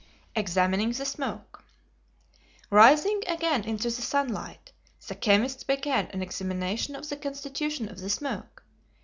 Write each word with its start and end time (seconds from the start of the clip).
Examining 0.35 0.91
the 0.93 1.05
Smoke. 1.05 1.63
Rising 2.71 3.21
again 3.27 3.63
into 3.65 3.83
the 3.91 4.01
sunlight, 4.01 4.71
the 5.07 5.13
chemists 5.13 5.63
began 5.63 6.07
an 6.07 6.23
examination 6.23 6.95
of 6.95 7.07
the 7.07 7.15
constitution 7.15 7.87
of 7.87 7.99
the 7.99 8.09
smoke. 8.09 8.63